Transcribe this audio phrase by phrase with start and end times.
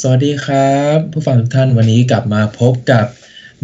[0.00, 3.06] สวัสดีครับ ผู้ฟังทุกท่านวันนี้กลับมาพบกับ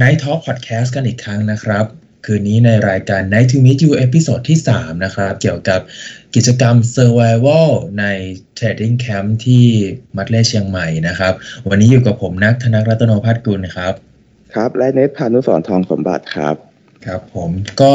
[0.01, 1.85] Night Talk Podcast กันอีกครั้งนะครับ
[2.27, 5.81] คืนนี้ในรายการ Night to Meet You episode ที่ 3 นะครับ เกี่ยวกับ
[6.35, 7.69] กิจกรรม Survival
[8.01, 8.05] ใน
[8.59, 9.67] Trading Camp ที่
[10.17, 11.33] มัดเลย์เชียงใหม่นะครับ
[11.69, 13.95] วันนี้อยู่กับผมนักธนรัตนพัฒน์กุลครับ
[14.55, 16.57] ครับ และเนทพานุสรทองสมบัติครับ
[17.07, 17.51] ครับผม
[17.83, 17.95] ก็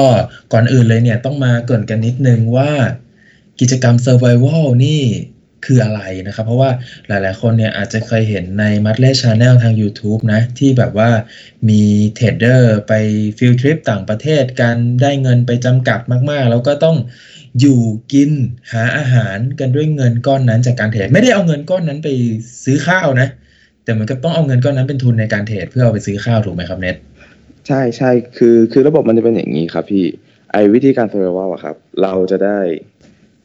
[0.54, 2.72] ก่อนอื่นเลยเนี่ยต้องมาเกริ่นกันนิดนึงว่า
[3.60, 5.02] กิจกรรม Survival นี่
[5.64, 6.70] คืออะไรนะครับ เพราะว่า
[7.08, 11.10] หลายๆ คนเนี่ยอาจจะเคยเห็นในมัดเลย์ channel ทาง YouTube นะ ที่แบบว่า
[11.70, 11.82] มี
[12.16, 12.94] เทรดเดอร์ไป
[13.38, 16.98] field trip ต่างประเทศการได้เงินไปจำกัดมากๆ แล้วก็ต้อง
[17.60, 17.82] อยู่
[18.14, 18.32] กิน
[18.72, 22.10] หาอาหารกันด้วยเงินก้อนนั้นจากการเทรดไม่ได้เอาเงินก้อนนั้นไป
[22.64, 23.28] ซื้อข้าวนะ
[23.84, 26.96] แต่มันก็ต้องเอาเงินก้อนนั้นเป็นทุนในการเทรดเพื่อเอาไปซื้อข้าวถูกไหมครับเน็ต
[27.68, 30.06] ใช่ใช่คือคือระบบมันจะเป็นอย่างนี้ครับพี่
[30.52, 32.60] ไอ้วิธีการ survival อะครับ เราจะได้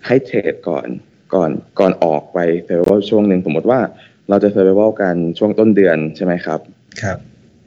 [0.07, 0.89] ให้เทรดก่อน
[1.35, 1.51] ก่อน
[1.81, 3.81] ก่อนออกไป survival ช่วงหนึ่งสมมติว่า
[4.29, 6.61] เราจะ survival กันช่วงต้นเดือนใช่ไหมครับ
[7.03, 7.19] ครับ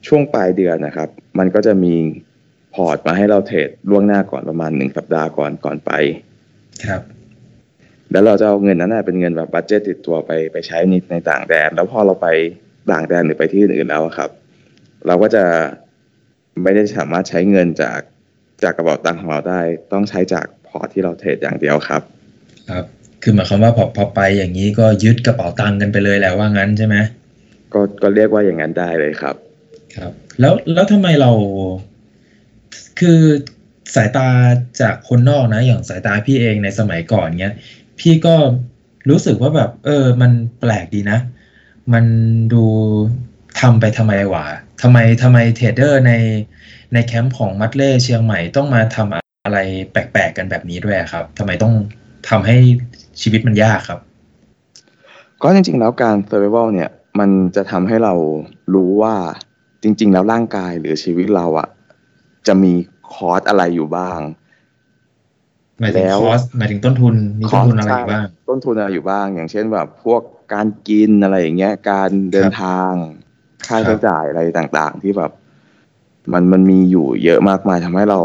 [0.08, 1.10] ช่วงปลายเดือนนะครับ
[1.40, 1.96] มันก็จะมี
[2.74, 5.92] พอร์ตมาให้เราเทรดล่วงหน้าก่อนประมาณหนึ่งสัปดาห์ก่อนก่อนไป
[6.86, 7.02] ครับ
[8.12, 12.28] แล้วเราจะเอาเงินนั้นนะเป็นเงินแบบ budget ติดตัวไปไปใช้ในในต่างแดน แล้วพอเราไป
[12.92, 14.30] ต่างแดนหรือไปที่อื่นๆแล้วอะครับ
[15.08, 15.44] เราก็จะ
[16.64, 18.00] ไม่ได้สามารถใช้เงินจาก
[18.64, 19.62] จากกระเป๋าตังค์ของเราได้
[19.94, 22.02] ต้องใช้จากพอร์ตที่เราเทรดอย่างเดียวครับ
[22.70, 22.86] ครับ
[23.22, 26.96] คือหมายความว่าพอพอไปอย่างนี้ก็ยึดกระเป๋าตังค์กันไปเลยแหละว่างั้นใช่ไหม
[27.74, 29.36] ก็ก็เรียกว่าอย่างนั้นได้เลยครับ
[29.96, 31.32] ครับ แล้วแล้วทำไมเรา
[33.00, 33.20] คือ
[33.96, 34.28] สายตา
[34.82, 37.54] จากคนนอกนะ อย่างสายตาพี่เองในสมัยก่อนเนี้ย
[38.00, 38.36] พี่ก็
[39.10, 41.20] รู้สึกว่าแบบ เออ มันแปลกดีนะ
[41.94, 42.06] มัน
[42.54, 42.64] ดู
[43.60, 44.46] ทำไปทำไมวะ
[44.82, 46.14] ทำไมทำไมเทรดเดอร์ใน
[46.94, 49.58] ในแคมป์ของมัดเลย์เชียงใหม่ต้องมาทำอะไร
[49.92, 51.74] แปลกๆกันแบบนี้ด้วยครับทำไมต้อง
[52.30, 52.58] ทำให้
[53.22, 54.00] ชีวิตมันยากครับ
[55.44, 58.14] ก็จริง ๆ แล้วการ survival เนี่ย มันจะทำให้เรา
[58.74, 59.16] รู้ว่า
[59.84, 61.68] จริง ๆ แล้วร่างกายหรือชีวิตเราอะ
[62.48, 62.74] จะมี
[63.12, 64.20] คอร์สอะไรอยู่บ้าง
[65.80, 70.22] หมายถึงแล้วคอสหมายถึงต้นทุนมีต้นทุนอะไรอยู่บ้างใช่ต้นทุนอะไรอยู่บ้าง อย่างเช่นแบบพวก
[70.54, 72.92] การกินอะไรอย่างเงี้ย การเดินทาง
[73.68, 75.32] ค่าครับใช้จ่ายอะไรต่างๆ ที่แบบ
[76.34, 78.20] มันมันมีอยู่เยอะมากมายทำให้เรา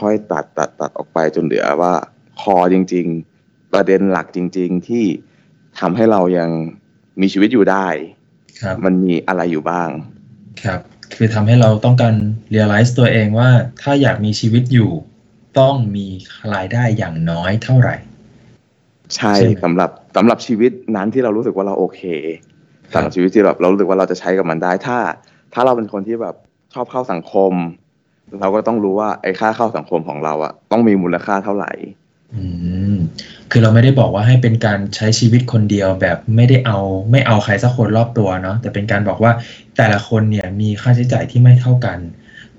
[0.00, 1.92] ค่อยๆตัดตัดตัดออกไปจนเหลือว่า
[2.40, 3.31] คอจริงๆ
[3.72, 5.04] ประเด็นหลักจริง ๆ ที่
[5.80, 6.50] ทำให้เรายัง
[7.20, 7.86] มีชีวิตอยู่ได้
[8.60, 9.88] ครับ มันมีอะไรอยู่บ้าง
[10.64, 10.80] ครับ
[11.14, 12.14] คือทำให้เราต้องการ
[12.54, 13.48] realize ตัวเองว่า
[13.82, 14.90] ถ้าอยากมีชีวิตอยู่
[15.58, 16.06] ต้องมี
[16.54, 17.96] รายได้อย่างน้อยเท่าไหร่
[19.16, 22.02] ใช่ใช่ไหม สำหรับสำหรับชีวิตนั้นที่เรารู้สึกว่าเราโอเค
[22.92, 24.98] ครับสำหรับชีวิตที่แบบเรารู้สึกว่าเราจะใช้กับมันได้ ถ้า
[25.54, 26.34] ถ้าเราเป็นคนที่แบบ
[26.74, 27.52] ชอบเข้าสังคม
[28.40, 31.72] เราก็ต้องรู้ว่าไอ้ค่าเข้าสังคมของเราอะต้องมีมูลค่าเท่าไหร่
[32.36, 32.44] อื
[32.94, 32.96] ม
[33.50, 36.78] คือเราไม่ได้บอกว่าให้เป็นการใช้ชีวิตคนเดียวแบบไม่ได้เอา
[37.10, 39.32] ไม่เอาใครสักคนรอบตัวเนาะแต่เป็นการบอกว่า
[39.76, 41.98] แต่ละคนเนี่ยมีค่าใช้จ่ายที่ไม่เท่ากัน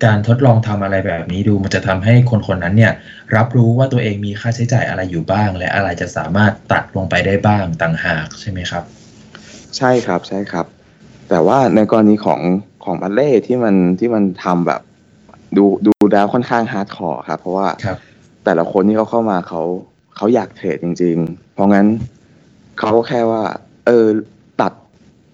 [0.05, 2.93] การทดลองทำอะไรแบบนี้ดูมันจะทำให้คนคนนั้นเนี่ย
[3.35, 8.83] รับรู้ว่าตัวเองมีค่าใช้จ่ายอะไรอยู่บ้าง และอะไรจะสามารถตัดลงไปได้บ้างต่างหากใช่ไหมครับ
[9.77, 10.65] ใช่ครับใช่ครับ
[11.29, 12.41] แต่ว่าในกรณีของ
[12.83, 14.81] ของมัดเลย์ที่มันที่มันทำแบบ
[15.57, 17.97] ดูดูแล้วค่อนข้าง hardcore ครับเพราะว่าครับ
[18.45, 19.61] แต่ละคนที่เขาเข้ามาเขา
[20.15, 21.87] เขาอยากเทรดจริง ๆ เพราะงั้น
[22.79, 23.43] เขาก็แค่ว่า
[23.85, 24.05] เออ
[24.61, 24.73] ตัด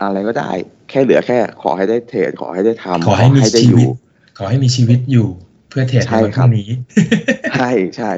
[0.02, 0.52] อะไรก็ได้
[0.90, 3.92] แค่เหลือแค่ ขอให้ได้เทรดขอให้ได้ทำขอให้มีได้ชีอวิตยู่
[4.38, 5.28] ขอให้มีชีวิตอยู่
[5.70, 6.70] เพื่อเทรดในใช่วันพครัรุ่บงนี้
[7.58, 8.12] ใช่ใช่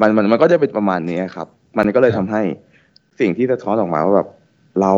[0.00, 1.46] มันมันมันก็จะเป็นประมาณนี้ครับ
[1.78, 2.42] มันก็เลยครัทำบให้
[3.20, 4.28] สิ่งที่สะท้อนออกมาว่าแบบ
[4.80, 4.94] เรา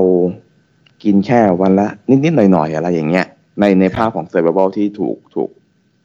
[1.04, 1.88] กินแค่วันละ
[2.24, 3.26] นิดๆหน่อยๆอะไรอย่างเงี้ย
[3.60, 5.50] ในในภาพของ survival ที่ถูกถูก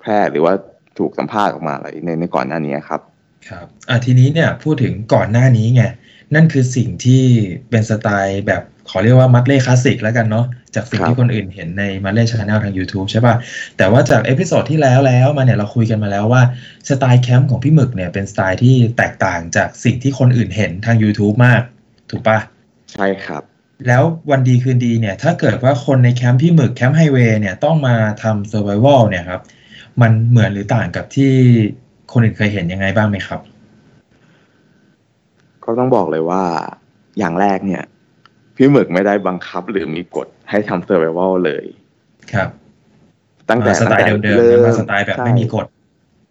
[0.01, 0.53] แพร่หรือว่า
[0.99, 3.01] ถูกสัมภาษณ์ออกมาอะไรในในก่อนหน้านี้ครับ
[3.49, 5.83] ครับอะทีนี้เนี่ยพูดถึงก่อนหน้านี้ไง
[6.35, 7.23] นั่นคือสิ่งที่
[7.69, 13.35] เป็นสไตล์แบบขอเรียกว่า Mudley classic แล้วกันเนาะจากสิ่งครับที่คนอื่นเห็นใน Mudley Channel ทาง YouTube ใช่ป่ะ
[13.77, 16.41] แต่ว่าจาก episode ที่แล้วแล้วมาเนี่ยเราคุยกันมาแล้วว่า
[16.89, 21.61] สไตล์แคมป์ของพี่หมึกเนี่ยเป็นสไตล์ที่แตกต่างจากสิ่งที่คนอื่นเห็นทาง YouTube มาก
[22.09, 22.39] ถูกป่ะ
[22.93, 23.43] ใช่ครับ
[23.87, 29.41] แล้ววันดีคืนดีเนี่ยถ้าเกิดว่าคนในแคมป์พี่หมึกแคมป์ไฮเวย์เนี่ยต้องมาทำเซอร์ไ a วัลเนี่ยครับ
[30.01, 31.33] มันเหมือนหรือต่างกับที่
[32.11, 33.39] คนอื่นเคยเห็นยังไงบ้างไหมครับ
[35.63, 36.43] ก็ต้องบอกเลยว่า
[37.19, 37.83] อย่างแรกเนี่ย
[38.55, 41.65] พี่หมึกไม่ได้บังคับหรือมีกฎให้ทำ survival เลย
[42.33, 42.49] ครับ
[43.49, 45.65] ตั้งแต่อ่าสไตล์ตั้งเดิแต่มๆริ่นะว่าสไตล์แบบไม่มีกฎ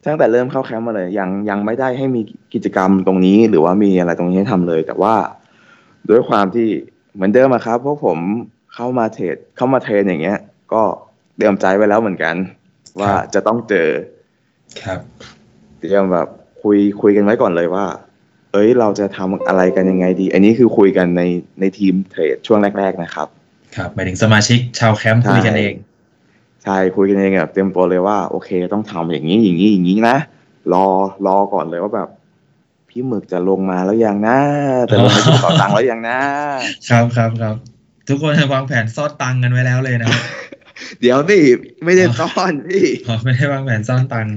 [0.07, 2.21] ตั้งแต่เริ่มเข้าแคมป์มาเลย ยังยังไม่ได้ให้มี
[2.55, 5.15] กิจกรรมตรงนี้ หรือว่ามีอะไรตรงนี้ให้ทำเลย แต่ว่า
[6.11, 6.69] ด้วยความที่
[7.15, 8.19] เหมือนเดิมอะครับพวกผม
[8.75, 10.39] เข้ามาเทรดเข้ามาเทรนอย่างเงี้ย
[10.73, 10.83] ก็
[11.37, 12.35] เตรียมใจไว้แล้วเหมือนกัน
[13.01, 13.89] ว่าครับจะต้องเจอ
[14.83, 15.01] ครับ
[15.81, 16.29] เตรียมแบบ
[16.63, 17.87] คุยคุยกันไว้ก่อนเลยว่า
[18.53, 21.23] เอ้ยเราจะทำอะไรกันยังไงดี อันนี้คือคุยกันใน
[21.61, 23.29] ในทีมเทรดช่วงแรก ๆ นะครับ
[23.77, 25.75] ครับหมายถึงสมาชิกชาวแคมป์คุยกันเอง
[26.65, 30.17] ใช่คุยกันเองแบบเต็มตัวเลยว่าโอเค ต้องทำอย่างนี้อย่างนี้อย่างนี้นะ
[30.73, 30.87] รอ
[31.27, 32.09] รอก่อนเลยว่าแบบ
[32.89, 34.39] พี่หมึกจะลงมาแล้วยังนะ
[34.91, 36.19] จะลงมาที่เป๋าตังค์แล้วยังนะ
[36.89, 37.55] ครับครับครับ
[38.09, 40.23] ทุกคนวางแผนซ่อนตังค์กันไว้แล้วเลยนะครับ
[41.01, 41.39] เดี๋ยวสิ
[41.85, 44.37] ไม่ได้ซ่อนพี่อ๋อไม่ได้วางแผนซ่อนตังค์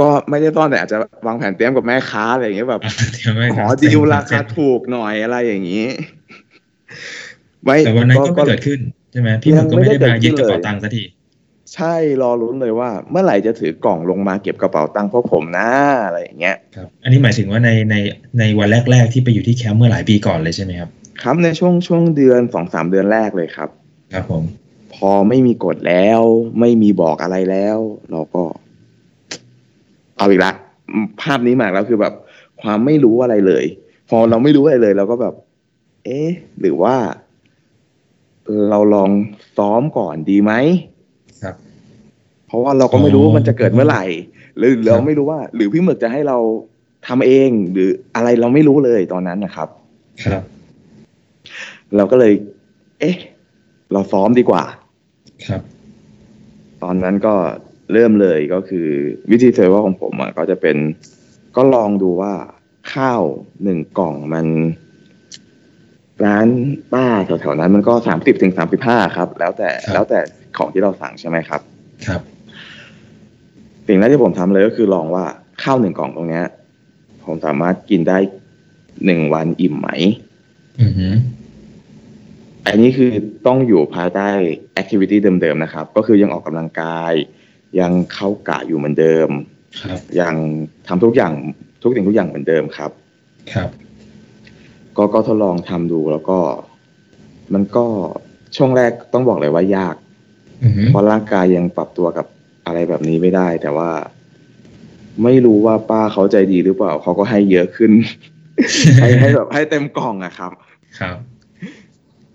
[0.00, 2.80] ก็ไม่ได้ซ่อนแต่อาจจะวางแผนเตรียมกับแม่ค้าอะไรอย่างเงี้ยแบบ
[3.14, 5.86] เดี๋ยวไม่ขคอรับดีลราคาถูกหน่อยอะไรอย่างนี้
[7.64, 8.80] ไม่แต่วันนั้นก็ไม่เกิดขึ้น
[9.12, 11.04] ใช่ไหมพี่หมึกก็ไม่ได้มายึดกระเป๋าตังค์สักที
[11.74, 15.70] ใช่รอลุ้นเลยว่า เมื่อไหร่จะถือกล่องลงมาเก็บกระเป๋าตังค์พวกผมนะ
[16.04, 17.96] อะไรอย่างเงี้ยครับอันนี้หมายถึงว่าในใน
[18.38, 20.90] ในวันแรก ๆ ที่ไปอยู่ที่แคมป์เมื่อหลายปีก่อนเลยใช่ไหมครับ
[21.22, 23.68] ครับในช่วงช่วงเดือนสองสามเดือนแรกเลยครับ
[24.12, 24.42] ครับผม
[24.94, 26.20] พอไม่มีกฎแล้ว
[26.60, 27.78] ไม่มีบอกอะไรแล้ว
[28.10, 28.42] เราก็
[30.18, 30.52] เอาอีกละ
[31.20, 32.14] ภาพนี้มาแล้วคือแบบ
[32.62, 33.64] ความไม่รู้อะไรเลย
[34.08, 35.34] พอเราไม่รู้อะไรเลยเราก็แบบ
[36.04, 36.28] เอ๊ะ
[36.60, 36.96] หรือว่า
[38.70, 39.10] เราลอง
[39.56, 40.52] ซ้อมก่อนดีไหม
[41.42, 41.54] ครับ
[42.46, 44.04] เพราะว่าเราก็ไม่รู้ว่ามันจะเกิดเมื่อไหร่
[44.58, 46.38] หรือเราไม่รู้ว่า หรือพี่หมึกจะให้เรา
[47.06, 49.68] ทำเอง หรืออะไรเราไม่รู้เลยตอนนั้นนะครับ
[50.26, 50.42] ครับ
[51.96, 52.32] เราก็เลย
[53.00, 53.16] เอ๊ะ
[53.92, 54.62] เราซ้อมดีกว่า
[55.46, 55.62] ครับ
[56.82, 57.34] ตอนนั้นก็
[57.92, 58.88] เริ่มเลยก็คือ
[59.30, 60.76] วิธีเซอร์ว่าของผมอะก็จะเป็น
[61.56, 62.32] ก็ลองดูว่า
[62.92, 63.22] ข้าว
[63.62, 64.46] หนึ่งกล่องมัน
[66.24, 66.48] ร้าน
[66.92, 67.06] ป้า
[67.40, 70.18] แถวๆนั้นมันก็สามสิบถึงสามสิบห้าครับ แล้วแต่ครับแล้วแต่
[70.56, 71.60] ของที่เราสั่งใช่ไหมครับ
[72.06, 72.20] ครับ
[73.86, 75.24] สิ่งแรกที่ผมทำเลยก็คือลองว่า
[75.62, 76.44] ข้าวหนึ่งกล่องตรงเนี้ย
[77.24, 78.18] ผมสามารถกินได้
[79.04, 79.88] หนึ่งวันอิ่มไหม
[80.80, 81.14] อือหือ
[82.66, 83.10] อันนี้คือ
[83.46, 84.28] ต้องอยู่ภายใต้
[84.74, 87.12] แอคทิวิตี้เดิมๆนะครับ ก็คือยังออกกำลังกาย
[87.80, 89.28] ยังเข้ากะอยู่เหมือนเดิม
[89.82, 90.34] ครับยัง
[90.86, 91.32] ทำทุกอย่าง
[91.82, 92.90] ทุกสิ่งทุกอย่างเหมือนเดิมครับ
[93.52, 93.70] ครับ
[94.96, 96.38] ก็ก็ทดลองทำดูแล้วก็
[97.54, 97.86] มันก็
[98.56, 99.96] ช่วงแรกต้องบอกเลยว่ายาก
[100.62, 102.26] อือหือเพราะร่างกายยังปรับตัวกับ
[102.66, 103.90] อะไรแบบนี้ไม่ได้ แต่ว่า
[105.24, 107.92] ไม่รู้ว่าป้าเขาใจดีหรือเปล่าเขาก็ให้เยอะขึ้น
[109.00, 110.52] ให้ให้แบบให้เต็มกล่องอะครับ
[111.00, 111.16] ครับ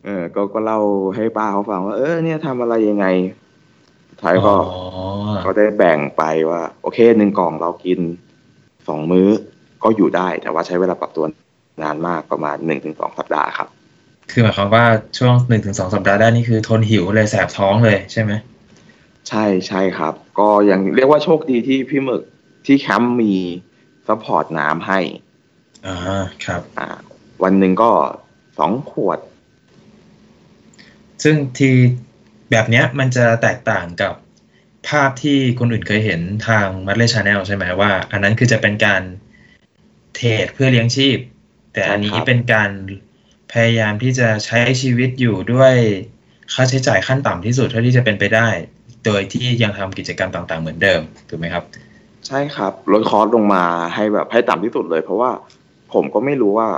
[0.05, 0.79] เออก็ก็เล่า
[1.15, 3.40] ให้ป้าเขาฟังว่าเออเนี่ยทำอะไรยังไงสุด
[4.21, 4.81] ท้ายก็อ๋อ
[5.45, 8.00] ก็ได้แบ่งไปว่า โอเคหนึ่งกล่องเรากิน
[8.88, 9.27] สองมื้อ
[9.83, 11.25] ก็อยู่ได้ แต่ว่าใช้เวลาปรับตัว
[11.83, 13.68] นานมากประมาณหนึ่งถึงสองสัปดาห์ครับ
[14.31, 14.85] คือหมายความว่า
[15.18, 18.31] ช่วงหนึ่งถึงสองสัปดาห์แรกนี่คือทนหิวเลยแสบท้องเลยใช่ไหม
[19.29, 22.21] ใช่ใช่ครับ ก็ยังเรียกว่าโชคดีที่พี่หมึก
[22.65, 23.33] ที่แคมป์มี
[24.07, 25.00] supportน้ำให้
[25.88, 25.95] อ่า
[26.45, 26.88] ครับ อ่า
[27.44, 27.91] วันหนึ่งก็
[28.57, 29.19] สองขวด
[31.24, 31.69] ซึ่งที
[32.51, 34.13] แบบเนี้ยมันจะแตกต่างกับ
[34.89, 39.01] ภาพที่คนอื่นเคยเห็นทางมั d เลชาแนลใช่ไหมว่า อันนั้นคือจะเป็นการ
[40.15, 41.18] เทรดเพื่อเลี้ยงชีพ
[41.74, 42.69] แต่อันนี้ใช่ครับเป็นการ
[43.51, 45.75] พยายามที่จะใช้ชีวิตอยู่ด้วย
[46.53, 48.48] ค่าใช้จ่ายขั้นต่ำที่สุดเท่าที่จะเป็นไปได้
[49.06, 51.63] โดยที่ยังทำกิจกรรมต่าง ๆ เหมือนเดิมถูกไหมครับ
[52.27, 53.63] ใช่ครับลดคอร์สลงมา
[53.95, 55.31] ให้แบบให้ต่ำที่สุดเลย เพราะว่า
[55.94, 56.69] ผมก็ไม่รู้ว่า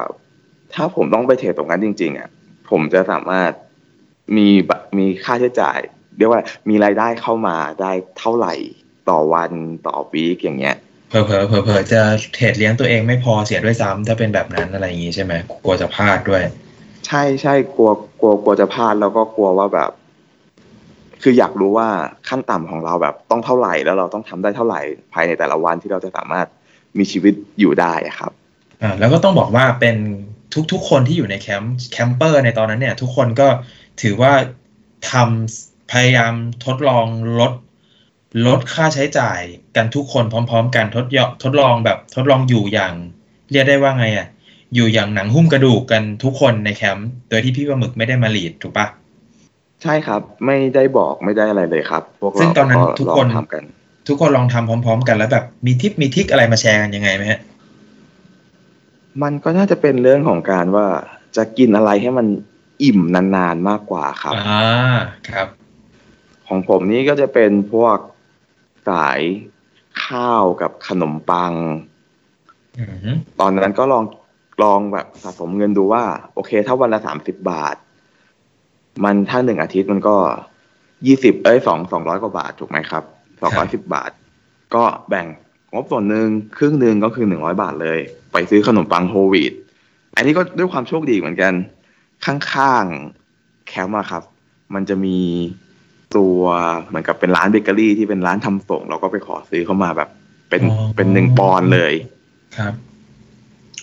[0.73, 2.29] ถ้าผมต้องไปเทรดตรงนั้นจริง ๆอะ
[2.69, 3.51] ผมจะสามารถ
[4.37, 5.79] มีแบบมีค่าใช้จ่าย
[6.17, 8.53] เรียกว่ามีรายได้เข้ามาได้เท่าไหร่
[9.09, 9.51] ต่อวัน
[9.87, 10.75] ต่อวีคอย่างเงี้ย
[11.09, 12.01] เผลอๆเผลอๆจะ
[12.33, 15.33] เทรดเลี้ยงตัวเองไม่พอเสียด้วยซ้ำถ้าเป็นแบบนั้นอะไรอย่างงี้ใช่ไหม
[15.63, 16.43] กลัวจะพลาดด้วย
[17.07, 19.91] ใช่ใช่กลัวกลัวกลัวจะพลาดแล้วก็กลัวว่าแบบ
[21.21, 21.87] คืออยากรู้ว่า
[22.29, 24.81] ขั้นต่ำของเราแบบต้องเท่าไหร่แล้วเราต้องทำได้เท่าไหร่
[25.13, 26.47] ภายในแต่ละวันที่เราจะสามารถ
[26.97, 28.31] มีชีวิตอยู่ได้อะครับ
[28.81, 29.95] อ่าแล้วก็ต้องบอกว่าเป็น
[30.71, 33.47] ทุกๆคนที่อยู่ในแคมป์แคมเปอร์ในตอนนั้นเนี่ย ทุกคนก็
[34.01, 34.33] ถือว่า
[35.11, 36.33] ทำพยายาม
[36.65, 37.05] ทดลอง
[37.39, 37.53] ลด
[38.47, 39.39] ลดค่าใช้จ่าย
[39.75, 42.93] กันทุกคนพร้อม ๆ กันทดยอทดลองแบบทดลองอยู่อย่าง
[43.51, 44.27] เรียกได้ว่าไงอะ
[44.75, 48.87] อยู่อย่างหนังหุ้มกระดูกกันทุกคนในแคมป์โดยที่พี่ปลาหมึกไม่ได้มาลีดถูกปะ
[49.83, 53.63] ใช่ครับ ไม่ได้บอกไม่ได้อะไรเลยครับพวกเราซึ่งตอนนั้นทุกคนลองทำกัน
[54.07, 57.39] ทุกคนลองทำพร้อม ๆ กันแล้วแบบมีทิปมีทริกอะไรมาแชร์กันยังไงไหมฮะ
[59.21, 60.87] มันก็น่าจะเป็นเรื่องของการว่า
[61.35, 62.27] จะกินอะไรให้มัน
[62.83, 62.99] อิ่ม
[63.35, 64.97] นานๆมากกว่าครับอ่า
[65.29, 65.47] ครับ
[66.47, 67.97] ของผมนี่ก็จะเป็นพวก
[68.89, 69.19] สาย
[70.05, 71.53] ข้าวกับขนมปัง
[72.79, 74.03] อือฮึตอนนั้นก็ลอง
[74.63, 76.03] ลองแบบสะสมเงินดูว่า
[76.33, 77.75] โอเค ถ้าวันละสามสิบบาท
[79.03, 80.15] มันถ้าหนึ่งอาทิตย์มันก็
[81.07, 83.03] ยี่สิบเอ้ยสองสองร้อยกว่าบาทถูกไหมครับ
[83.41, 84.11] สองร้อยสิบบาท
[84.75, 85.27] ก็แบ่ง
[85.73, 86.27] งบส่วนหนึ่ง
[86.57, 87.99] ครึ่งหนึ่งก็คือหนึ่งร้อยบาทเลย
[88.33, 89.53] ไปซื้อขนมปังโฮลวีต
[90.15, 91.53] อันนี้ก็ด้วยความโชคดีเหมือนกัน
[92.25, 94.23] ข้างๆแคมป์อะครับ
[94.73, 95.19] มันจะมี
[96.17, 96.41] ตัว
[96.87, 100.09] เหมือนกับเป็นร้านเบเกอรี่ที่เป็นร้านทำส่ง เราก็ไปขอซื้อเข้ามาแบบ
[100.49, 101.93] เป็นอ๋อเป็นหนึ่งปอนด์เลย
[102.57, 102.73] ครับ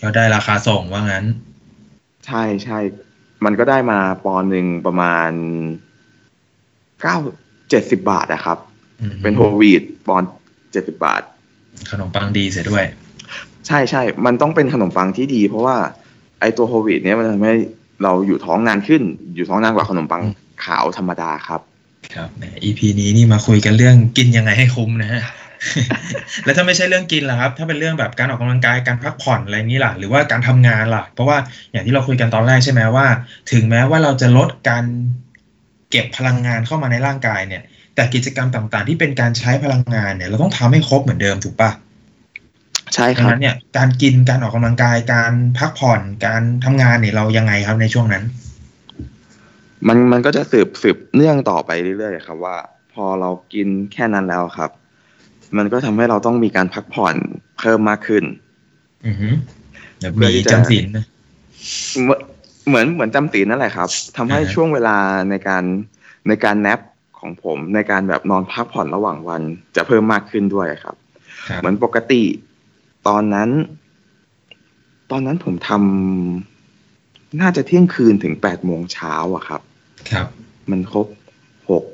[0.02, 1.24] ก็ได้ราคาส่งว่างั้น
[2.26, 2.78] ใช่ใช่
[3.44, 5.30] มันก็ได้มาปอนด์หนึ่งประมาณ
[7.02, 7.16] เก้า
[7.70, 8.58] เจ็ดสิบาทนะครับ
[9.00, 10.30] อืมเป็นโฮลวีดปอนด์
[10.72, 11.22] เจ็ดสิบาท
[11.90, 12.84] ขนมปังดีเสียด้วย
[13.66, 15.76] ใช่ใช่มันต้องเป็นขนมปังที่ดี เพราะว่า
[16.40, 17.54] ไอตัวโฮลวีดเนี่ยมันทำให้
[18.02, 19.02] เราอยู่ท้องนานขึ้น
[19.34, 20.34] อยู่ท้องนานกว่าขนมปังอืม
[20.64, 21.60] ขาวธรรมดาครับ
[22.14, 25.22] ครับแหม EP นี้นี่มาคุยกันเรื่องกินยังไงให้คุ้มนะฮะ
[26.44, 31.38] แล้วถ้าไม่ใช่เรื่องกินล่ะครับ ถ้าเป็นเรื่องแบบการออกกำลังกายการพักผ่อนอะไรนี้ล่ะ หรือว่าการทำงานล่ะ เพราะว่า
[31.72, 33.06] อย่างที่เราคุยกันตอนแรกใช่ไหมว่า
[33.52, 34.84] ถึงแม้ว่าเราจะลดการ
[35.90, 37.62] เก็บพลังงานเข้ามาในร่างกายเนี่ย
[37.94, 41.70] แต่กิจกรรมต่างๆ ที่เป็นการใช้พลังงานเนี่ย เราต้องทำให้ครบเหมือนเดิมถูกปะ
[42.94, 48.24] ใช่คดังรับนั้นเนี่ยการกินการออกกำลังกายการพักผ่อนการทำงานเนี่ยเรายังไงครับในช่วงนั้น
[49.88, 52.56] มันมันก็จะสืบสืบเนื่องต่อไปเรื่อยๆครับ ว่า
[52.92, 54.70] พอเรากินแค่นั้นแล้วครับ
[55.56, 57.14] มันก็ทำให้เราต้องมีการพักผ่อน
[57.58, 58.24] เพิ่มมากขึ้น
[59.06, 59.28] อือฮึ
[59.98, 61.04] เดี๋ยวเพื่มีอที่จะจำศีลนะ
[62.02, 62.20] เหมือน
[62.68, 64.96] เหมือนเหมือนจำศีลนั่นแหละครับทำให้อ่าฮะช่วงเวลา
[65.30, 65.64] ในการ
[66.28, 66.80] ในการแนป
[67.20, 69.42] ของผมในการแบบนอนพักผ่อนระหว่างวัน
[69.76, 70.96] จะเพิ่มมากขึ้นด้วยครับ
[71.48, 72.22] ครับ เหมือนปกติ
[73.08, 73.50] ตอนนั้น
[75.10, 79.60] ตอนนั้นผมทำน่าจะเที่ยงคืนถึงแปดโมงเช้าอะครับ
[80.10, 80.26] ครับ
[80.70, 81.06] มันครบ
[81.70, 81.84] หก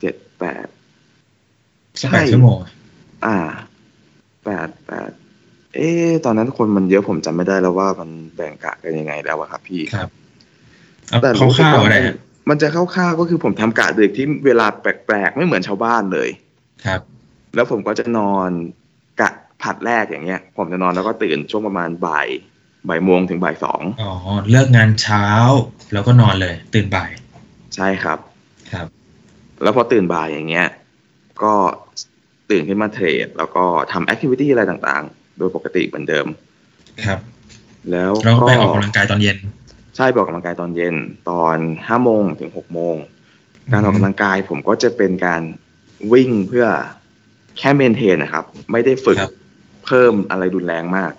[0.00, 0.66] เจ็ดแปด
[2.00, 2.58] สักแปดชั่วโมง
[3.26, 3.36] อ่า
[4.44, 5.10] แปดแปด
[5.74, 10.10] เอ๊ะตอนนั้นคนมันเยอะผมจำไม่ได้แล้วว่ามันแบ่งกะกันยังไงแล้วอะครับ พี่ครับ
[11.08, 11.96] เอาแต่คร่าวๆอะไร
[12.50, 16.28] มันฮะมันจะคร่าวๆก็คือผมทำกะดึกที่เวลาแปลกๆไม่เหมือนชาวบ้านเลย
[16.86, 17.00] ครับ
[17.54, 18.50] แล้วผมก็จะนอน
[19.20, 19.30] กะ
[19.62, 22.28] ผัดแรกอย่างเงี้ย ผมจะนอนแล้วก็ตื่นช่วงประมาณบ่าย
[22.88, 24.12] บ่ายโมงถึงบ่ายสองอ๋อ
[24.50, 25.26] เลิกงานเช้า
[25.92, 27.10] แล้วก็นอนเลย ตื่นบ่าย
[27.76, 28.18] ใช่ครับ
[28.72, 28.86] ครับ
[29.62, 30.66] แล้วพอตื่นบ่ายอย่างเงี้ย
[31.42, 31.54] ก็
[32.50, 36.26] ตื่นขึ้นมาเทรด แล้วก็ทำ activity อะไรต่างๆ โดยปกติเหมือนเดิม
[37.06, 37.18] ครับ
[37.90, 39.36] แล้วเราก็ก็ไปออกกำลังกายตอนเย็น
[39.96, 40.94] ใช่ไปออกกำลังกายตอนเย็น
[41.30, 41.56] ตอน
[41.86, 42.96] ห้าโมงถึงหกโมง
[43.72, 45.42] การออกกำลังกายผมก็จะเป็นการ
[46.12, 46.66] วิ่งเพื่อ
[47.58, 49.32] แค่ maintain นะครับ ไม่ได้ฝึกครับ
[49.86, 51.12] เพิ่มอะไรรุนแรงมาก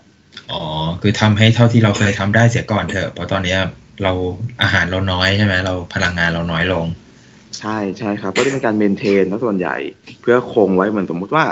[0.51, 0.61] อ๋อ
[1.01, 3.59] คือทำให้เท่าที่เราเคยทำได้เสียก่อนเถอะเพราะตอนเนี้ย
[4.03, 4.13] เรา
[4.61, 6.85] อาหารเราน้อยใช่ไหมเราพลังงานเราน้อยลง
[7.59, 9.75] ใช่ใช่ครับ ก็จะเป็นการเมนเทนแล้วส่วนใหญ่
[10.21, 11.45] เพื่อคงไว้เหมือนสมมุติว่า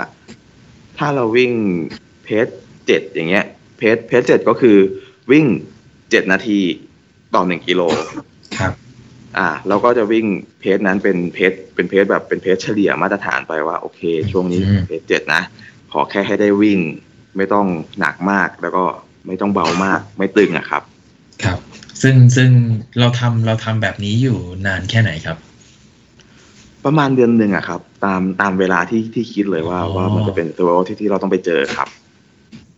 [0.98, 1.52] ถ้าเราวิ่ง
[2.24, 2.46] เพจ
[2.86, 3.46] เจ็ดอย่างเงี้ย
[3.78, 4.76] เพจเพจเจ็ดก็คือ
[5.30, 5.46] วิ่ง
[6.10, 6.60] เจ็ดนาที
[7.34, 7.82] ต่อหนึ่งกิโล
[8.58, 8.72] ครับ
[9.38, 10.26] อ่าเราก็จะวิ่ง
[10.60, 14.00] เพจนั้นเป็นเพจเป็นเพจแบบเป็นเพจเฉลี่ยมาตรฐานไปว่า โอเค
[14.32, 15.42] ช่วงนี้อืมเพจเจ็ดนะ
[15.92, 16.78] ขอแค่ให้ได้วิ่ง
[17.36, 17.66] ไม่ต้อง
[18.00, 18.84] หนักมากแล้วก็
[19.26, 20.82] ไม่ต้องเบามาก ไม่ตึงอะครับ
[21.44, 21.58] ครับ
[22.02, 22.50] ซึ่งซึ่ง
[22.98, 25.36] เราทำเราทำแบบนี้อยู่นานแค่ไหนครับ
[26.84, 31.88] ประมาณเดือนหนึ่งอะครับ ตามตามเวลาที่ที่คิดเลยว่าอ๋อว่ามันจะเป็นตัวที่ที่เราต้องไปเจอครับ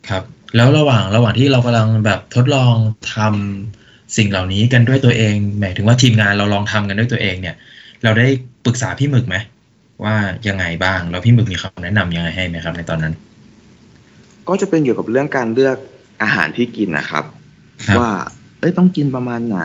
[0.09, 0.23] ครับ
[0.56, 2.75] แล้วระหว่างระหว่างที่เรากำลังแบบทดลอง
[3.14, 3.81] ทำ
[4.16, 7.57] สิ่งเหล่านี้กันด้วยตัวเองหมายถึงว่าทีมงานเราลองทำกันด้วยตัวเองเนี่ย
[8.04, 8.26] เราได้
[8.64, 9.37] ปรึกษาพี่หมึกไหม
[10.04, 10.14] ว่า
[10.49, 13.14] ยังไงบ้าง แล้วพี่หมึกมีคำแนะนำยังไงให้ไหมครับในตอนนั้น
[14.49, 15.76] ก็จะเป็นเกี่ยวกับเรื่องการเลือก
[16.23, 17.25] อาหารที่กินนะครับ
[17.87, 18.11] ครับว่า
[18.61, 19.61] เอ้ยต้องกินประมาณไหน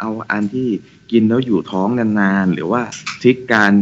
[0.00, 0.68] เอาอันที่
[1.12, 2.80] กินแล้วอยู่ท้องนานๆหรือว่า
[3.22, 3.72] ทริกการ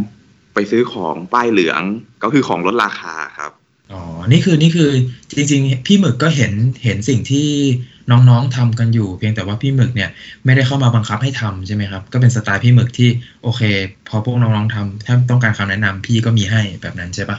[0.54, 1.82] ไปซื้อของป้ายเหลือง
[2.22, 3.52] ก็คือของลดราคาครับ
[3.94, 4.90] อ๋อ นี่คือนี่คือ
[5.36, 6.52] จริง ๆ พี่หมึกก็เห็น
[6.84, 7.48] เห็นสิ่งที่
[8.10, 10.10] น้องๆทำกันอยู่ เพียงแต่ว่าพี่หมึกเนี่ย
[10.44, 13.10] ไม่ได้เข้ามาบังคับให้ทำใช่ไหมครับ ก็เป็นสไตล์พี่หมึกที่
[13.42, 13.62] โอเค
[14.08, 17.38] พอพวกน้องๆทำถ้าต้องการคำแนะนำพี่ก็มีให้แบบนั้นใช่ปะ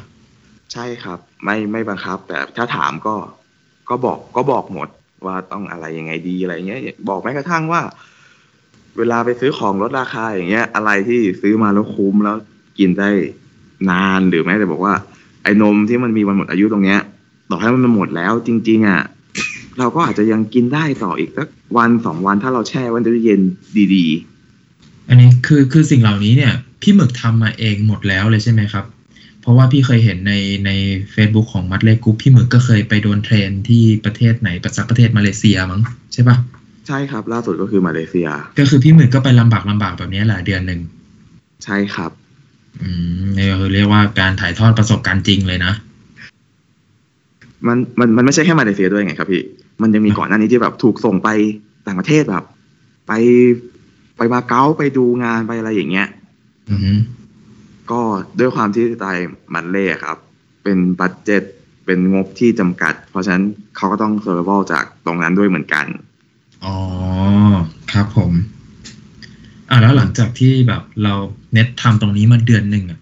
[0.73, 3.15] ใช่ครับ ไม่ไม่บังคับ แต่ถ้าถามก็
[3.89, 4.87] ก็บอกก็บอกหมด
[5.25, 7.81] ว่าต้องอะไรยังไงดีอะไรเงี้ย บอกแม้กระทั่งว่า
[8.97, 12.35] เวลาไปซื้อของลดราคาอย่างเงี้ย อะไรที่ซื้อมาแล้วคุ้มแล้ว
[12.79, 13.09] กินได้
[13.89, 14.93] นานหรือแม้แต่บอกว่า
[15.45, 16.99] ไอ้นมที่มันมีวันหมดอายุตรงเนี้ย
[17.49, 19.01] ต่อให้มันหมดแล้ว จริง ๆ อะ
[19.79, 21.47] เราก็อาจจะยังกินได้ต่ออีกสัก
[21.77, 23.41] วันสองวันถ้าเราแช่ไว้ในตู้เย็น
[23.95, 24.07] ดี
[25.09, 28.85] อันนี้คือคือสิ่งเหล่านี้เนี่ย พี่หมึกทำมาเองหมดแล้วเลยใช่ไหมครับ
[29.41, 30.33] เพราะว่าพี่เคยเห็นใน
[30.65, 30.71] ใน
[31.13, 35.81] Facebook ของมัดเลกุ๊ปพี่หมึกก็เคยไปโดนเทรนที่ประเทศไหนประสักประเทศมาเลเซียมั้ง
[36.13, 38.27] ใช่ปะๆใช่ครับ ล่าสุดก็คือมาเลเซีย
[38.59, 40.79] ก็คือพี่หมึกก็ไปลำบากลำบากแบบนี้แหละเดือนหนึ่ง
[41.63, 42.11] ใช่ครับ
[42.81, 42.89] อื
[43.19, 45.73] มนี่ก็คือเรียกว่าการถ่ายทอดประสบการณ์จริงเลยนะ
[47.67, 49.43] มันมันมันไม่ใช่แค่มาเลเซียด้วยไงครับพี่
[49.81, 51.29] มันยังมีก่อนหน้านี้ที่แบบถูกส่งไป
[51.87, 52.43] ต่างประเทศแบบ
[53.07, 53.11] ไป
[54.17, 56.07] ไปมาเก๊าไปดูงานไปอะไรอย่างเงี้ย
[56.69, 56.91] อือฮึ
[57.91, 58.01] ก็
[58.39, 60.17] ด้วยความที่สไตล์ Mudley ครับ
[60.63, 61.43] เป็น budget
[61.85, 63.43] เป็นงบที่จำกัด เพราะฉะนั้น
[63.77, 65.85] เขาก็ต้องเซอร์ไ a จากตรงนั้นด้วยเหมือนกัน
[66.65, 66.75] อ๋อ
[67.91, 68.31] ครับผม
[69.69, 71.13] อ่าแล้วหลังจากที่แบบเรา
[71.53, 72.99] เน็ตทำตรงนี้มาเดือนหนึ่งอะ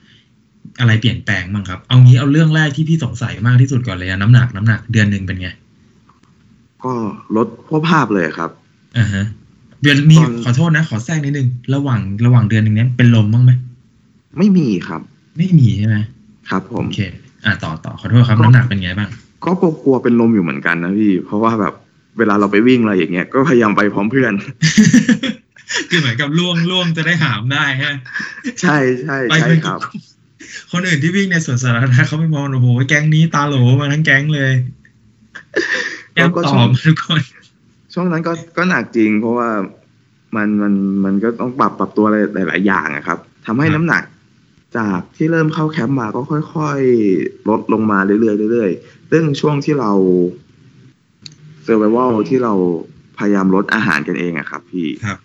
[0.80, 5.50] อะไรเปลี่ยนแปลงบ้างครับ เอางี้เอาเรื่องแรกที่พี่สงสัยมากที่สุดก่อนเลยอะน้ำหนักน้ำหนักเดือนหนึ่งเป็นไง
[6.84, 6.94] ก็
[7.36, 8.50] ลดพวกภาพเลยครับ
[8.98, 9.26] อ่าฮะ
[9.84, 13.52] เดือนมีตอนขอโทษนะ ขอแทรกนิดนึงระหว่างระหว่างเดือนหนึ่งเนี้ยเป็นลมบ้างไหม
[14.38, 15.02] ไม่มีครับ
[15.38, 15.98] ไม่มีใช่ไหม
[16.50, 17.00] ครับ ผมโอเค
[17.46, 19.10] อ่าต่อต่อขอโทษครับก็น้ำหนักเป็นไงบ้าง
[19.46, 21.74] ก็กลัวๆเป็นลมอยู่เหมือนกันนะพี่ เพราะว่าแบบ
[22.18, 24.34] เวลาเราไปวิ่งอะไรอย่างเงี้ยก็พยายามไปพร้อมเพื่อน
[25.90, 27.96] คือเหมือนกับล่วงล่วงจะได้หามได้ฮะ
[28.62, 29.80] ใช่ใช่ไปใช่เป็นครับ
[30.72, 34.54] คนอื่นที่วิ่งในสวนสาธารณะเขาไม่มองโอ้โหแก๊งนี้ตาโหลมาทั้งแก๊งเลย
[36.14, 37.20] แก๊งก็ตชออบบทุกคน
[37.94, 39.50] ช่วงนั้นก็ก็หนักจริง เพราะว่า
[40.36, 40.74] มันมัน
[41.06, 42.18] มันก็ต้องปรับปรับตัวอะไร
[42.48, 44.04] หลาย ๆ อย่างอะครับทำให้น้ำหนัก
[44.78, 46.22] จากที่เริ่มเข้าแคมป์มาก็
[46.56, 49.92] ค่อยๆลดลงมาเรื่อยๆเรื่อยๆซึ่งช่วงที่เรา
[51.64, 51.98] เซอร์ไ a ว
[52.30, 52.54] ที่เรา
[53.18, 55.20] พยายามลดอาหารกันเองอะครับ พี่ครับ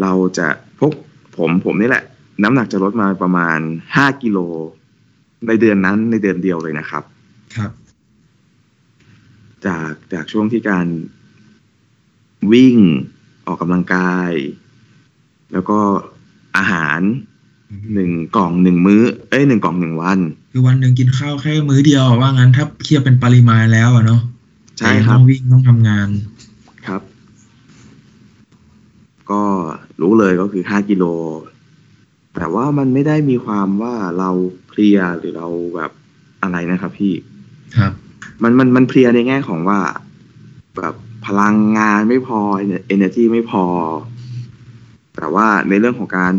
[0.00, 0.92] เราจะพวก
[1.36, 2.04] ผมผมนี่แหละ
[2.42, 3.58] น้ำหนักจะลดมาประมาณ
[3.96, 4.38] ห้ากิโล
[5.46, 7.04] ในเดือนนั้นในเดือนเดียวเลยนะครับ
[7.56, 7.72] ครับ
[9.66, 10.86] จากจากช่วงที่การ
[12.52, 12.76] วิ่ง
[13.46, 14.32] ออกกำลังกาย
[15.52, 15.78] แล้วก็
[16.56, 17.00] อาหาร
[17.94, 20.18] หนึ่งกล่องหนึ่งมื้อ เอ้ยหนึ่งกล่องหนึ่งวัน
[20.52, 24.20] คือวันหนึ่งกินข้าวแค่มื้อเดียวอะว่างั้นถ้าเทียบเป็นปริมาณแล้วอะเนาะ
[24.78, 26.51] ใช่แต่ยังครัต้บองวิ่งต้องทำงานครับ
[29.30, 29.42] ก็
[30.00, 31.04] รู้เลยก็คือห้ากิโล
[32.34, 34.30] แต่ว่ามันไม่ได้มีความว่าเรา
[34.68, 35.90] เพลียหรือเราแบบ
[36.42, 37.14] อะไรนะครับพี่
[37.76, 37.92] ครับ
[38.42, 39.80] มันมันมันเพลียในแง่ของว่า
[40.78, 40.94] แบบ
[41.26, 42.40] พลังงานไม่พอ
[42.94, 43.64] energy ไม่พอ
[45.16, 46.32] แต่ว่าในเรื่องของการ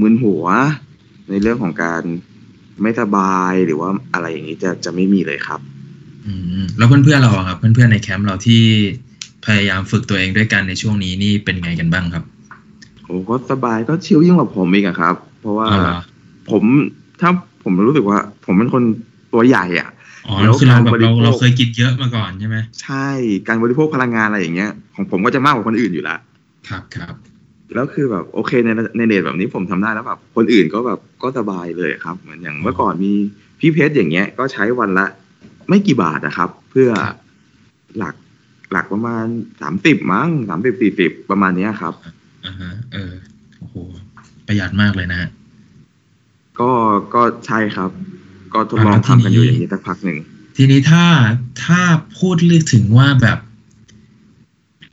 [0.00, 0.46] มึนหัว
[1.30, 2.02] ในเรื่องของการ
[2.82, 5.60] ไม่สบายหรือว่าอะไรอย่างนี้จะจะไม่มีเลยครับ
[6.26, 6.32] อื
[6.62, 8.62] มแล้วเพื่อนๆเราอะครับ เพื่อนๆในแคมป์เราที่
[9.46, 12.24] พยายามฝึกตัวเองด้วยกันในช่วงนี้นี่เป็นไงกันบ้างครับ
[13.04, 15.98] โอ้ก็สบายก็ชิลยิ่งกว่าผมอีกอะครับ เพราะว่าอ๋อเหรอ
[16.50, 16.62] ผม
[17.20, 17.30] ถ้า
[17.64, 18.82] ผมรู้สึกว่า ผมเป็นคน
[19.32, 19.90] ตัวใหญ่อะ
[20.26, 23.08] อ๋อแล้วคือเราแบบการบริเราโภคเราเคยกินเยอะมาก่อนใช่ไหมใช่
[23.48, 26.18] การบริโภคพลังงานอะไรอย่างเงี้ย ของผมก็จะมากกว่าคนอื่นอยู่แล้ว
[26.68, 27.14] ครับครับ
[27.74, 33.12] แล้วคือแบบโอเคในในเดทแบบนี้ผมทำได้แล้วแบบคนอื่นก็แบบก็สบายเลยครับ เหมือนอย่างเมื่อก่อนมี
[33.60, 35.06] พี่เพชรอย่างเงี้ย ก็ใช้วันละ
[35.68, 36.90] ไม่กี่บาทนะครับ เพื่อ
[37.98, 38.14] หลัก
[38.72, 39.26] หลักประมาณ
[39.60, 41.94] สามสิบมั้งสามสิบสี่สิบประมาณเนี้ยครับ
[42.46, 43.12] อ่าฮะเออ
[43.58, 43.74] โอ้โห
[44.46, 45.28] ประหยัดมากเลยนะฮะ
[46.60, 46.70] ก็
[47.14, 47.90] ก็ใช่ครับ
[48.54, 50.18] ก็ทดลองทำกันอยู่อย่างนี้สักพักหนึ่ง
[50.56, 51.04] ทีนี้ถ้า
[51.64, 51.80] ถ้า
[52.18, 53.38] พูดเรื่องถึงว่าแบบ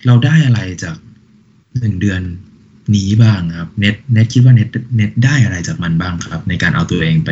[0.05, 0.97] เราได้อะไรจาก
[1.79, 2.21] หนึ่งเดือน
[2.95, 7.31] นี้บ้างครับ เน็ตเน็ตคิดว่าเน็ตเน็ตได้อะไรจากมันบ้างครับ ในการเอาตัวเองไป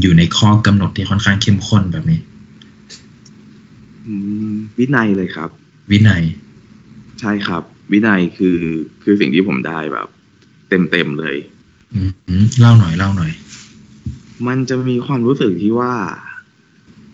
[0.00, 2.29] อยู่ในข้อกำหนดที่ค่อนข้างเข้มข้นแบบนี้อืม
[4.78, 5.50] วินัยเลยครับ
[5.90, 6.22] วินัย
[7.20, 8.58] ใช่ครับ วินัยคือ
[9.02, 10.08] คือสิ่งที่ผมได้แบบ
[10.68, 11.36] เต็มเต็มๆเลย
[11.94, 13.32] อืมอืมเล่าหน่อยเล่าหน่อย
[14.46, 15.94] มันจะมีความรู้สึกที่ว่า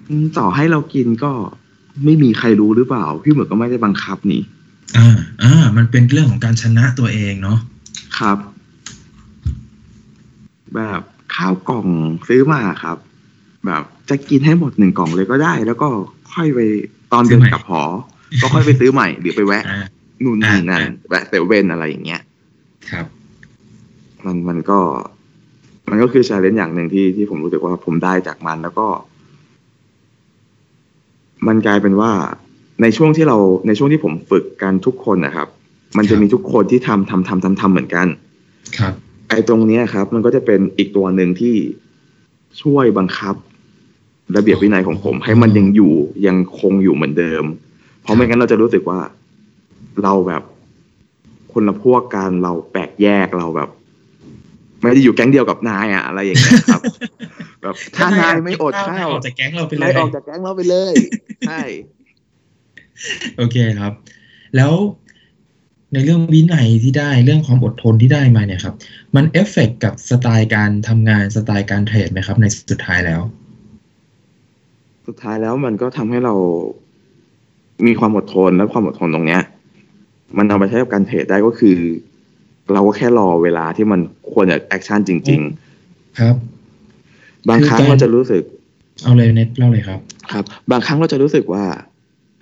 [0.09, 1.33] อืมต่อให้เรากินก็
[2.05, 4.43] ไม่มีใครรู้หรือเปล่า พี่เหมือนก็ไม่ได้บังคับนี่
[4.97, 7.59] อ่าอ่ามันเป็นเรื่องของการชนะตัวเองเนาะ
[8.19, 8.39] ครับ
[10.75, 11.03] แบบ
[11.35, 11.89] ข้าวกล่อง
[12.29, 12.99] ซื้อมาครับ
[13.67, 15.89] แบบ จะกินให้หมดหนึ่งกล่องเลยก็ได้ แล้วก็
[16.33, 16.61] ค่อยไป
[17.13, 17.83] ตอนเดินกลับหอ
[18.43, 19.85] ก็ค่อยไปซื้อใหม่หรือไปแวะอ่า
[20.25, 22.23] นู่นนี่นั่นอ่าแวะเซเว่นอะไรอย่างเงี้ย
[22.91, 23.07] ครับ
[24.25, 24.79] มันมันก็
[25.91, 28.87] มันก็คือ challenge อย่างหนึ่งที่ที่ผมรู้สึกว่าผมได้จากมันแล้วก็
[31.47, 32.11] มันกลายเป็นว่า
[32.83, 35.49] ในช่วงที่เราในช่วงที่ผมฝึกกันทุกคนนะครับ
[35.97, 38.07] มันจะมีทุกคนที่ทำทำทำทำทำเหมือนกัน
[38.79, 38.95] ครับ
[39.31, 41.55] ไอ้ตรงเนี้ยครับ มันก็จะเป็นอีกตัวหนึ่งที่
[42.63, 43.35] ช่วยบังคับ
[44.35, 45.95] ระเบียบวินัยของผม ให้มันยังอยู่
[46.27, 47.45] ยังคงอยู่เหมือนเดิม
[48.03, 48.99] เพราะไม่งั้นเราจะรู้สึกว่า
[50.03, 50.43] เราแบบ
[51.53, 53.69] คนละพวกกันเราแปลกแยกเราแบบ
[54.81, 56.83] ไม่ได้อยู่แก๊งเดียวกับนายอะอะไรอย่างเงี้ยครับ
[57.63, 60.95] แบบถ้านายไม่อดข้าวออกจากแก๊งเราไปเลนายออกจากแก๊งเราไปเลย
[61.49, 61.63] ใช่
[63.37, 63.93] โอเคครับ
[64.57, 64.73] แล้ว
[65.93, 68.75] ในเรื่องวินัยที่ได้เรื่องความอดทนที่ได้มาเนี่ยครับ
[69.17, 73.21] มันเอฟเฟกกับสไตล์การทำงานสไตล์การเทรดไหมครับ ในสุดท้ายแล้ว
[75.07, 76.35] สุดท้ายแล้วมันก็ทำให้เรา
[77.87, 79.43] มีความอดทนและความอดทนตรงเนี้ย
[80.39, 81.77] มันเอาไปใช้กับการเทรดได้ก็คือ
[82.73, 84.01] เราก็แค่รอเวลาที่มัน
[84.33, 85.41] ควรจะ action จริงๆ
[86.19, 88.43] ครับบางครั้งคือการเราจะรู้สึก
[89.03, 90.01] เอาเลยเน็ตเล่าเลยครับ
[90.33, 91.65] ครับ บางครั้งเราจะรู้สึกว่า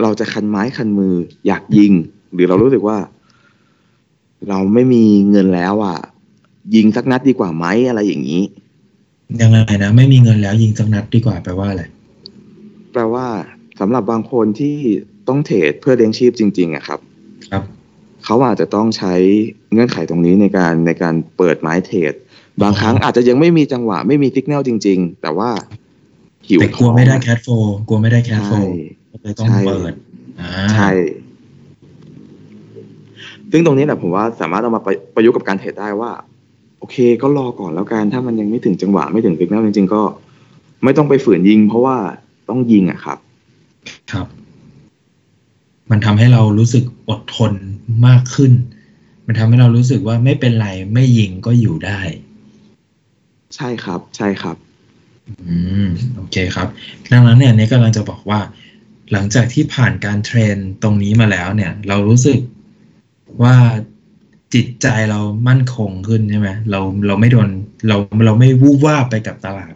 [0.02, 1.14] เราจะคันไม้คันมือ
[1.46, 1.92] อยากยิง
[2.34, 2.98] หรือเรารู้สึกว่า
[4.48, 5.98] เราไม่มีเงินแล้วอะ
[6.74, 8.42] ยิงสักนัดดีกว่าไหมอะไรอย่างนี้
[9.40, 11.82] ยังไงนะไม่มีเงินแล้วยิงสักนัดดีกว่าแปลว่าอะไร
[12.94, 13.26] แปลว่า
[13.80, 14.76] สำหรับบางคนที่
[15.28, 17.00] ต้องเทรดเพื่อเลี้ยงชีพจริงๆอะครับ
[17.50, 17.62] ครับ
[18.24, 19.14] เขาอาจจะต้องใช้
[19.72, 22.12] เงื่อนไขตรงนี้ในการในการเปิดไม้เทรด
[22.62, 25.50] บางอ๋อครั้งอาจจะยังไม่มีจังหวะไม่มีสัญญาณจริง ๆ แต่ว่า
[26.48, 27.48] หิวแต่กลัวไม่ได้แคทโฟ
[27.88, 28.62] กลัวไม่ได้แคทโฟใช่
[29.12, 29.92] ก็เลยต้องใช่เปิด
[30.40, 30.90] อ่าใช่
[33.50, 36.10] ซึ่งตรงนี้แหละผมว่าสามารถเอามาประประยุกต์กับการเทรดได้ว่า
[36.78, 40.02] โอเค ก็รอก่อนแล้วกันถ้ามันยังไม่ถึงจังหวะไม่ถึงสิกแนลจริง ๆ ก็
[40.84, 41.96] ไม่ต้องไปฝืนยิง เพราะว่า
[42.48, 43.18] ต้องยิงอะครับ
[44.12, 44.26] ครับ
[45.90, 47.52] มันทำให้เรารู้สึกอดทน
[48.06, 48.52] มากขึ้น
[49.26, 52.00] มันทำให้เรารู้สึกว่าไม่เป็นไรไม่ยิงก็อยู่ได้
[53.56, 54.56] ใช่ครับ ใช่ครับ
[55.28, 56.68] อืมโอเคครับ
[57.12, 58.40] ดังนั้นเนี่ยนี่กำลังจะบอกว่า
[59.12, 62.38] หลังจากที่ผ่านการเทรนตรงนี้มาแล้วเนี่ย เรารู้สึก
[63.42, 63.56] ว่า
[64.54, 67.48] จิตใจเรามั่นคงขึ้นใช่ไหมเราเราไม่โดน
[67.88, 69.74] เราเราไม่วูบวาบไปกับตลาด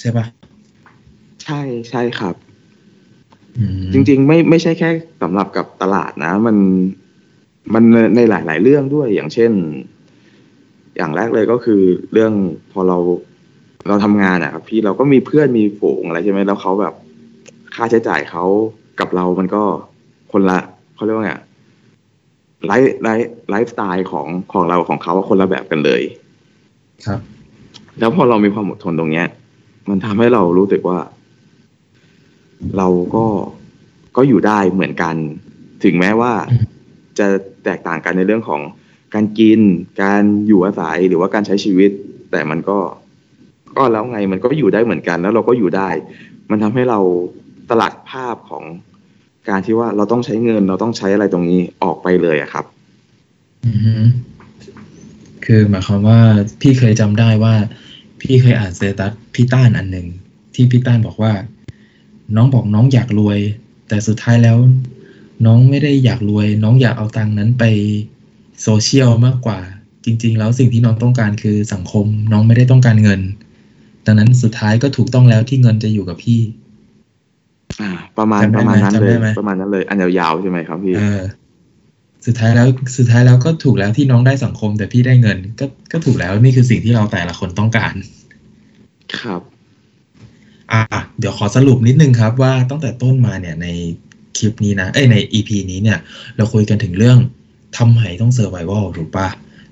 [0.00, 0.24] ใช่ปะ
[1.48, 2.34] ใช่ใช่ครับ
[3.58, 4.90] อืมจริง ๆ ไม่ไม่ใช่แค่
[5.22, 6.56] สำหรับกับตลาดนะ มัน
[7.74, 7.84] มัน
[8.16, 9.52] ในหลาย ๆ เรื่องด้วยอย่างเช่น
[10.96, 11.82] อย่างแรกเลยก็คือ
[12.12, 12.32] เรื่อง
[12.72, 12.98] พอเรา
[13.88, 16.94] เราทำงานอะครับ พี่เราก็มีเพื่อนมีฝูงอะไรใช่ไหมแล้วเขาแบบ
[17.74, 18.44] ค่าใช้จ่ายเขา
[19.00, 19.62] กับเรามันก็
[20.32, 20.58] คนละ
[20.94, 21.42] เขาเรียกว่าไงอะ
[22.66, 26.02] life life lifestyle ของของเราของเขาว่าคนละแบบกันเลย
[27.06, 27.20] ครับ
[27.98, 29.26] แล้วพอเรามีความอดทนตรงเนี้ย
[29.88, 30.98] มันทำให้เรารู้สึกว่า
[32.76, 33.26] เราก็
[34.16, 35.14] ก็อยู่ได้เหมือนกัน
[35.84, 36.64] ถึงแม้ว่าอืม
[37.18, 37.26] จะ
[37.64, 38.60] แตกต่างกันในเรื่องของ
[39.14, 39.60] การกิน
[40.02, 41.90] การอยู่อาศัยหรือว่าการใช้ชีวิต
[42.30, 42.78] แต่มันก็
[43.76, 45.88] ก็แล้วไงมันก็อยู่ได้เหมือนกัน แล้วเราก็อยู่ได้
[46.50, 47.00] มันทำให้เรา
[47.70, 48.64] ตลาดภาพของ
[49.48, 52.64] การที่ว่าเราต้องใช้เงินเราต้องใช้อะไรตรงนี้ออกไปเลยอะครับ
[53.66, 53.94] อือฮึ
[55.44, 56.20] คือหมายความว่า
[56.60, 57.54] พี่เคยจำได้ว่า
[58.20, 60.06] พี่เคยอ่านสเตตัสพี่ต้านอันหนึ่ง
[60.54, 61.32] ที่พี่ต้านบอกว่า
[62.36, 63.38] น้องบอกน้องอยากรวย
[63.88, 64.56] แต่สุดท้ายแล้ว
[65.46, 67.64] น้องไม่ได้อยากรวย น้องอยากเอาตังค์นั้นไป
[68.62, 69.58] โซเชียลมากกว่า
[70.04, 73.20] จริง ๆ แล้วสิ่งที่น้องต้องการคือสังคม น้องไม่ได้ต้องการเงิน
[74.06, 76.40] ดังนั้นสุดท้ายก็ถูกต้องแล้วที่เงินจะอยู่กับพี่
[77.80, 81.22] อ่า ประมาณจำได้ประมาณนั้นไหมเลยจำได้ไหมประมาณนั้นเลย อันยาวๆใช่ไหมครับพี่เออ
[82.26, 82.66] สุดท้ายแล้ว
[82.98, 87.94] สุดท้ายแล้วก็ถูกแล้วที่น้องได้สังคม แต่พี่ได้เงิน ก็ก็ถูกแล้วนี่คือสิ่งที่เราแต่ละคนต้องการ
[89.20, 89.47] ครับอะ
[91.18, 93.66] เดี๋ยวขอสรุปนิดนึงครับว่าตั้งแต่ต้นมาเนี่ยใน
[94.36, 95.98] คลิปนี้นะเอ้ยใน EP นี้เนี่ย
[96.36, 97.18] เราคุยกันถึงเรื่อง
[97.78, 99.28] ทำไมต้อง survival ถูกปะ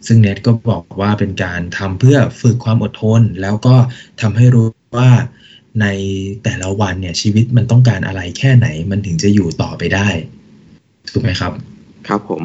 [0.06, 3.74] ซึ่งเน็ตก็บอกว่าเป็นการทำเพื่อฝึกความอดทน แล้วก็
[4.20, 5.11] ทำให้รู้ว่า
[5.80, 5.87] ใน
[6.44, 10.09] แต่ละวันเนี่ยชีวิตมันต้องการอะไรแค่ไหนมันถึงจะอยู่ต่อไปได้
[11.12, 11.52] ถูกไหมครับ
[12.09, 12.42] ครับผม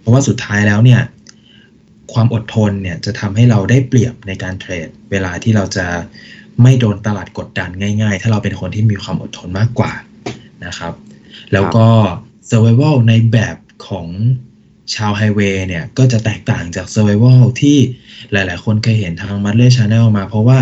[0.00, 1.00] เพราะว่าสุดท้ายแล้วเนี่ย
[2.12, 5.86] ความอดทนเนี่ยจะทำให้เราได้เปรียบในการเทรด เวลาที่เราจะ
[6.62, 7.70] ไม่โดนตลาดกดดัน
[8.02, 9.92] ง่าย ๆ ถ้าเราเป็นคนที่มีความอดทนมากกว่า
[10.66, 10.92] นะครับ
[11.52, 11.86] แล้วก็
[12.50, 14.06] survival ในแบบของ
[14.94, 17.76] ชาวไฮเวย์เนี่ย ก็จะแตกต่างจาก survival ที่
[18.32, 20.58] หลายๆ คนเคยเห็นทาง m u d l e Channel มา เพราะว่า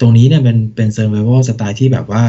[0.00, 2.24] ตรงนี้เนี่ยเป็นเป็น survival สไตล์ที่แบบว่า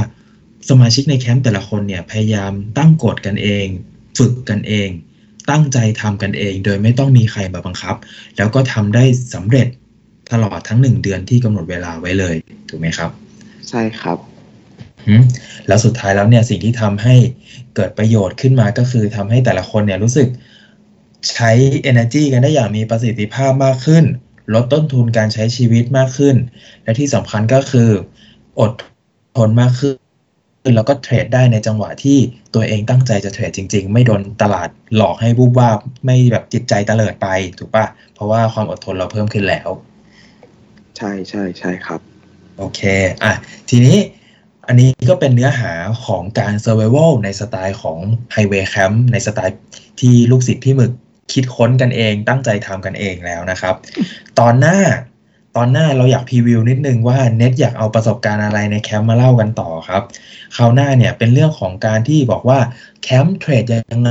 [0.70, 3.66] สมาชิกในแคมป์แต่ละคนเนี่ย พยายามตั้งกฎกันเอง
[4.18, 4.90] ฝึกกันเอง
[5.50, 7.96] ตั้งใจทำกันเอง โดยไม่ต้องมีใครมาบังคับ
[8.38, 9.68] แล้วก็ทำได้สำเร็จ
[10.34, 12.36] ตลอดทั้งหนึ่งเดือนที่กำหนดเวลาไว้เลย
[12.70, 13.10] ถูกไหมครับ
[13.70, 14.18] ใช่ครับ
[15.08, 15.22] หืม
[15.68, 17.16] แล้วสุดท้ายแล้วเนี่ยสิ่งที่ทำให้
[17.76, 20.28] เกิดประโยชน์ขึ้นมาก็คือทำให้แต่ละคนเนี่ยรู้สึก
[21.32, 21.52] ใช้
[21.92, 24.04] energy กันได้อย่างมีประสิทธิภาพมากขึ้น
[24.54, 26.36] ลดต้นทุนการใช้ชีวิตมากขึ้น
[26.84, 27.90] และที่สำคัญก็คือ
[28.60, 28.72] อด
[29.38, 32.18] ทนมากขึ้น แล้วก็เทรดได้ในจังหวะที่
[32.54, 39.70] ตัวเองตั้งใจจะเทรดจริง ๆ ไม่โดนตลาดหลอกให้บูบวาบไม่แบบจิตใจเตลิดไป ถูกปะเพราะว่าความอดทนเราเพิ่มขึ้นแล้ว
[40.98, 42.00] ใช่ใช่ใช่ครับ
[42.58, 42.82] โอเค
[43.24, 43.34] อะ
[43.70, 43.98] ทีนี้
[44.68, 45.74] อันนี้ก็เป็นเนื้อหา
[46.06, 48.00] ของการ survival ในสไตล์ของ
[48.36, 49.58] Highway Camp ในสไตล์
[50.00, 50.92] ที่ลูกศิษย์พี่หมึก
[51.34, 53.76] คิดค้นกันเอง ตั้งใจทำกันเองแล้วนะครับ
[54.40, 54.78] ตอนหน้า
[55.56, 60.04] ตอนหน้าเราอยากพรีวิวนิดนึงว่าเน็ตอยากเอาประสบการณ์อะไรในแคมป์มาเล่ากันต่อครับ
[60.56, 62.60] คราวหน้าเนี่ยเป็นเรื่องของการที่บอกว่า
[63.02, 64.10] แคมป์เทรดยังไง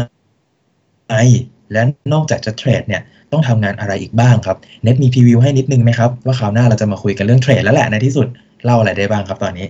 [1.72, 3.02] และนอกจากจะเทรดเนี่ย
[3.34, 8.26] ต้องทำงานอะไรอีกบ้างครับเน็ตมีพรีวิวให้นิดนึงไหมครับ ว่าคราวหน้าเราจะมาคุยกันเรื่องเทรดแล้วแหละในที่สุด
[8.64, 9.66] เล่าอะไรได้บ้างครับตอนนี้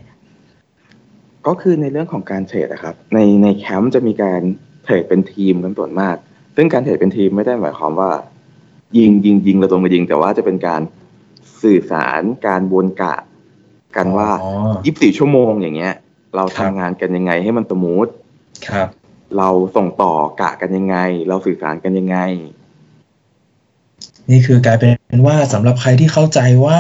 [1.47, 4.41] ก็คือในเรื่องของการเทรดนะครับ ในในแคมป์จะมีการ
[4.85, 6.17] เทรดเป็นทีมกันส่วนมาก
[6.57, 8.11] ซึ่งการเทรดเป็นทีมไม่ได้หมายความว่า
[8.99, 10.83] ยิงยิงยิงเราตรงมายิง แต่ว่าจะเป็นการ
[11.63, 13.17] สื่อสารการวนกะ
[13.97, 14.51] กันว่าอ๋อ
[14.95, 15.95] 24 ชั่วโมงอย่างเงี้ย
[16.37, 18.07] เราครัทำบงานกันยังไงให้มันสมูท
[18.69, 18.89] ครับ
[19.39, 20.97] เราส่งต่อกะกันยังไง
[21.29, 22.19] เราสื่อสารกันยังไง
[24.31, 26.79] นี่คือกลายเป็นว่าสำหรับใครที่เข้าใจว่า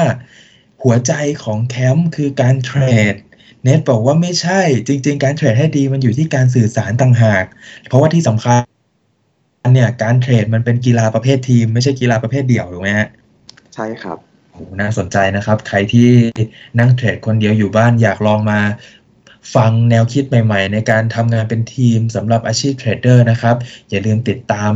[0.82, 1.12] หัวใจ
[1.44, 2.80] ของแคมป์คือการเทร
[3.12, 3.14] ด
[3.62, 7.44] เน็ตบอกว่าไม่ใช่จริง ๆ การเทรดให้ดีมันอยู่ที่การสื่อสารต่างหาก
[7.88, 8.60] เพราะว่าที่สำคัญ
[9.74, 13.08] เนี่ยการเทรดมันเป็นกีฬาประเภททีม ไม่ใช่กีฬาประเภทเดี่ยวถูกไหมฮะ
[13.74, 14.18] ใช่ครับ
[14.52, 16.10] โหน่าสนใจนะครับ ใครที่
[16.78, 18.60] นั่งเทรดคนเดียวอยู่บ้านอยากลองมา
[19.54, 23.56] ฟังแนวคิดใหม่ ๆ ในการทำงานเป็นทีมสำหรับอาชีพเทรดเดอร์นะครับ
[23.90, 24.72] อย่าลืมติดตาม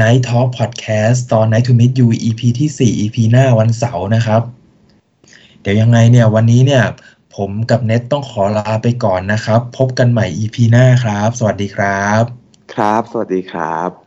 [0.00, 4.42] Night Talk Podcast ตอน Night to Meet You EP ที่ 4 EP หน้าวันเสาร์นะครับ
[5.60, 6.84] เดี๋ยวยังไงเนี่ยวันนี้เนี่ย
[7.36, 12.22] ผมกับเน็ตต้องขอลาไปก่อนนะครับ พบกันใหม่ EP หน้าครับ สวัสดีครับ
[12.74, 14.05] ครับ สวัสดีครับ